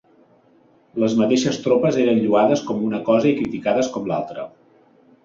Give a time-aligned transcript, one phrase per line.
[1.01, 4.49] Les mateixes tropes eren lloades com una cosa i criticades com l'altra.